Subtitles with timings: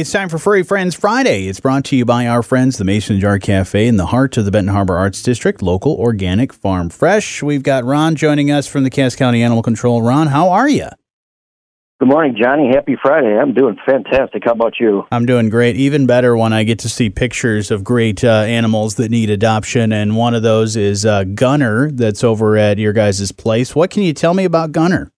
[0.00, 1.46] It's time for Furry Friends Friday.
[1.46, 4.46] It's brought to you by our friends, the Mason Jar Cafe in the heart of
[4.46, 7.42] the Benton Harbor Arts District, local organic farm fresh.
[7.42, 10.00] We've got Ron joining us from the Cass County Animal Control.
[10.00, 10.88] Ron, how are you?
[11.98, 12.70] Good morning, Johnny.
[12.74, 13.36] Happy Friday.
[13.38, 14.44] I'm doing fantastic.
[14.46, 15.04] How about you?
[15.12, 15.76] I'm doing great.
[15.76, 19.92] Even better when I get to see pictures of great uh, animals that need adoption.
[19.92, 23.76] And one of those is uh, Gunner, that's over at your guys' place.
[23.76, 25.12] What can you tell me about Gunner?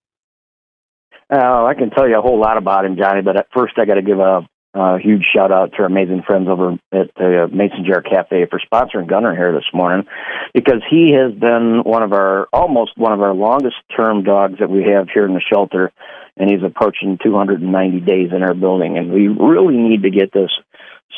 [1.32, 3.84] Uh, I can tell you a whole lot about him, Johnny, but at first I
[3.84, 4.44] got to give a
[4.74, 8.58] uh, huge shout out to our amazing friends over at the Mason Jar Cafe for
[8.60, 10.06] sponsoring Gunner here this morning,
[10.54, 14.70] because he has been one of our almost one of our longest term dogs that
[14.70, 15.92] we have here in the shelter,
[16.36, 20.50] and he's approaching 290 days in our building, and we really need to get this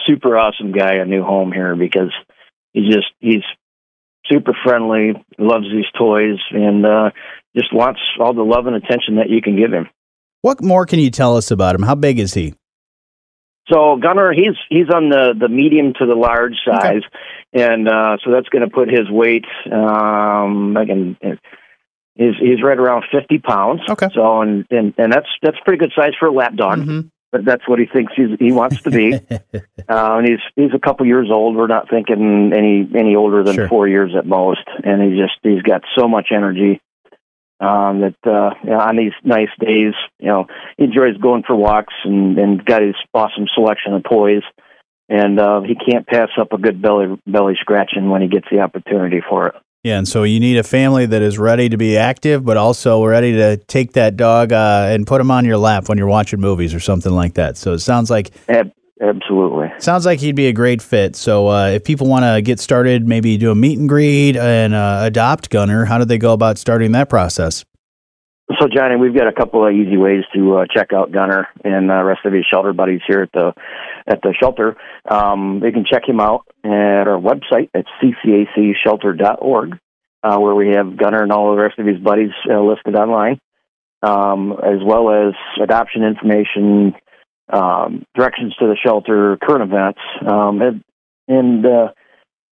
[0.07, 2.13] super awesome guy a new home here because
[2.73, 3.45] he's just he's
[4.27, 7.11] super friendly, loves these toys, and uh,
[7.57, 9.89] just wants all the love and attention that you can give him.
[10.43, 11.83] What more can you tell us about him?
[11.83, 12.55] How big is he?
[13.73, 17.65] So Gunner, he's he's on the the medium to the large size, okay.
[17.65, 19.47] and uh, so that's going to put his weight.
[19.73, 21.17] Um, I can.
[22.15, 23.81] He's he's right around fifty pounds.
[23.89, 24.09] Okay.
[24.15, 26.81] So and and, and that's that's pretty good size for a lap dog.
[26.81, 27.09] Mm-hmm.
[27.33, 29.15] But that's what he thinks he's, he wants to be.
[29.33, 31.57] uh, and he's he's a couple years old.
[31.57, 33.69] We're not thinking any any older than Sure.
[33.69, 34.69] four years at most.
[34.85, 36.81] And he just he's got so much energy
[37.65, 41.57] um, that uh, you know, on these nice days, you know, he enjoys going for
[41.57, 44.43] walks and, and got his awesome selection of toys.
[45.09, 48.61] And uh, he can't pass up a good belly belly scratching when he gets the
[48.61, 49.55] opportunity for it.
[49.83, 53.05] Yeah, and so you need a family that is ready to be active, but also
[53.05, 56.41] ready to take that dog uh, and put him on your lap when you're watching
[56.41, 57.59] movies or something like that.
[57.59, 58.31] So it sounds like
[59.09, 59.69] absolutely.
[59.79, 61.17] sounds like he'd be a great fit.
[61.17, 64.75] So uh, if people want to get started, maybe do a meet and greet and
[64.75, 67.65] uh, adopt Gunner, how do they go about starting that process?
[68.61, 71.89] So, Johnny, we've got a couple of easy ways to uh, check out Gunner and
[71.89, 73.55] the rest of his shelter buddies here at the
[74.07, 74.77] at the shelter.
[75.09, 79.79] Um, they can check him out at our website at ccacshelter.org,
[80.23, 83.41] uh, where we have Gunner and all the rest of his buddies uh, listed online,
[84.03, 85.33] um, as well as
[85.63, 86.95] adoption information,
[87.53, 90.85] um, directions to the shelter, current events, um, and,
[91.29, 91.89] and uh,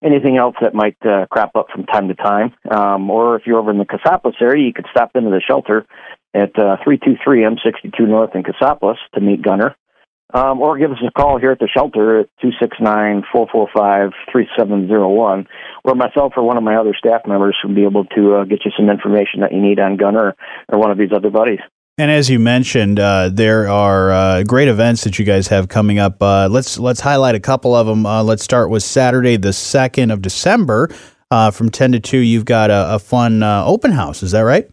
[0.03, 2.53] anything else that might uh, crop up from time to time.
[2.69, 5.85] Um, or if you're over in the Cassopolis area, you could stop into the shelter
[6.33, 9.75] at uh, 323 M62 North in Cassopolis to meet Gunner.
[10.33, 15.47] Um, or give us a call here at the shelter at 269 445 3701,
[15.83, 18.65] where myself or one of my other staff members will be able to uh, get
[18.65, 20.35] you some information that you need on Gunner
[20.69, 21.59] or one of these other buddies.
[21.99, 25.99] And as you mentioned, uh, there are uh, great events that you guys have coming
[25.99, 26.23] up.
[26.23, 28.03] Uh, let's let's highlight a couple of them.
[28.07, 30.89] Uh, let's start with Saturday, the second of December,
[31.29, 32.17] uh, from ten to two.
[32.17, 34.23] You've got a, a fun uh, open house.
[34.23, 34.67] Is that right?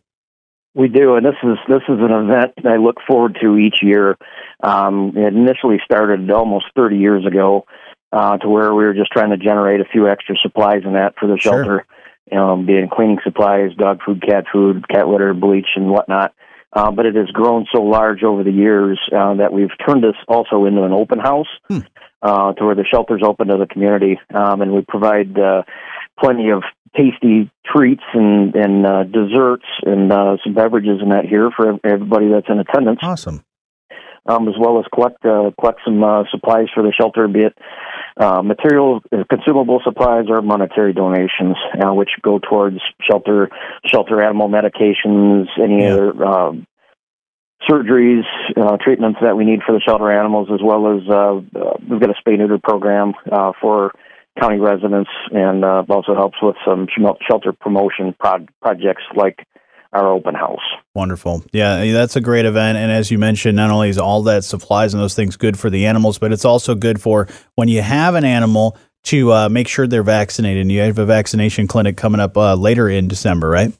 [0.75, 4.17] We do, and this is this is an event I look forward to each year.
[4.63, 7.67] Um, it initially started almost 30 years ago,
[8.13, 11.17] uh, to where we were just trying to generate a few extra supplies and that
[11.21, 11.85] for the shelter,
[12.33, 16.33] you know, being cleaning supplies, dog food, cat food, cat litter, bleach, and whatnot.
[16.73, 20.15] Uh, but it has grown so large over the years uh, that we've turned this
[20.29, 21.79] also into an open house, Hmm.
[22.23, 25.63] uh, to where the shelter's open to the community, um, and we provide uh,
[26.21, 26.63] plenty of
[26.97, 32.29] tasty treats and and uh, desserts and uh, some beverages and that here for everybody
[32.29, 33.45] that's in attendance, Awesome.
[34.27, 37.57] um, as well as collect uh, collect some uh, supplies for the shelter, be it
[38.17, 42.79] uh, material, uh, consumable supplies, or monetary donations, uh, which go towards
[43.09, 43.49] shelter
[43.87, 45.93] shelter animal medications, any Yeah.
[45.95, 46.25] other.
[46.25, 46.67] Um,
[47.69, 48.25] Surgeries,
[48.57, 52.01] uh, treatments that we need for the shelter animals, as well as uh, uh, we've
[52.01, 53.93] got a spay neuter program uh, for
[54.41, 56.89] county residents, and uh, also helps with some
[57.29, 59.47] shelter promotion pro- projects like
[59.93, 60.61] our open house.
[60.95, 61.45] Wonderful.
[61.53, 62.79] Yeah, that's a great event.
[62.79, 65.71] And as you mentioned, not only is all that supplies and those things good for
[65.71, 69.67] the animals, but it's also good for when you have an animal to uh, make
[69.69, 70.63] sure they're vaccinated.
[70.63, 73.73] And you have a vaccination clinic coming up uh, later in December, right?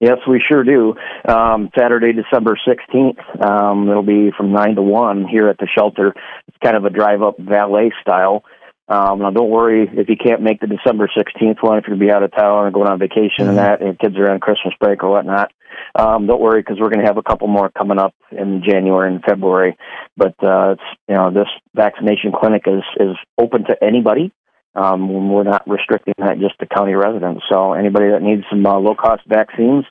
[0.00, 0.94] Yes, we sure do.
[1.26, 6.12] Um, Saturday, December 16th, um, it'll be from 9 to 1 here at the shelter.
[6.48, 8.44] It's kind of a drive up valet style.
[8.86, 12.00] Um, now, don't worry if you can't make the December 16th one, if you're going
[12.00, 14.40] to be out of town or going on vacation and that, and kids are on
[14.40, 15.52] Christmas break or whatnot.
[15.94, 19.12] Um, don't worry because we're going to have a couple more coming up in January
[19.12, 19.76] and February.
[20.16, 24.32] But uh, it's you know this vaccination clinic is is open to anybody.
[24.74, 27.44] Um, we're not restricting that just to county residents.
[27.50, 29.84] So anybody that needs some uh, low cost vaccines,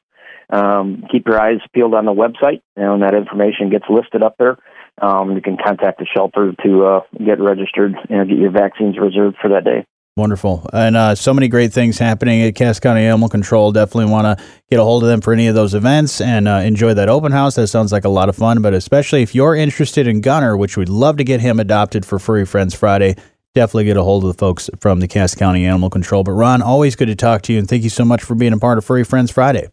[0.50, 4.58] um, keep your eyes peeled on the website, and that information gets listed up there.
[5.02, 9.38] Um, you can contact the shelter to uh, get registered and get your vaccines reserved
[9.42, 9.86] for that day.
[10.16, 10.70] Wonderful.
[10.72, 13.72] And uh, so many great things happening at Cass County Animal Control.
[13.72, 16.58] Definitely want to get a hold of them for any of those events and uh,
[16.58, 17.56] enjoy that open house.
[17.56, 18.62] That sounds like a lot of fun.
[18.62, 22.20] But especially if you're interested in Gunner, which we'd love to get him adopted for
[22.20, 23.16] Furry Friends Friday,
[23.56, 26.24] definitely get a hold of the folks from the Cass County Animal Control.
[26.24, 27.58] But Ron, always good to talk to you.
[27.58, 29.70] And thank you so much for being a part of Furry Friends Friday.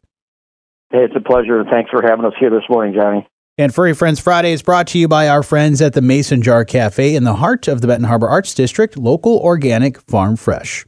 [0.91, 1.63] Hey, it's a pleasure.
[1.71, 3.29] Thanks for having us here this morning, Johnny.
[3.61, 6.65] And Furry Friends Friday is brought to you by our friends at the Mason Jar
[6.65, 10.87] Cafe in the heart of the Benton Harbor Arts District, local, organic, farm fresh.